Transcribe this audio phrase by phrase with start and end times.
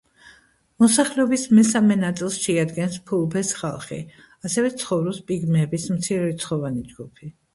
[0.83, 3.99] მოსახლეობის მესამე ნაწილს შეადგენს ფულბეს ხალხი,
[4.49, 7.33] ასევე ცხოვრობს პიგმეების მცირერიცხოვანი ჯგუფი.